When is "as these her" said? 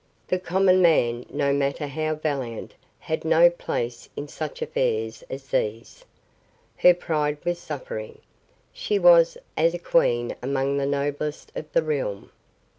5.29-6.95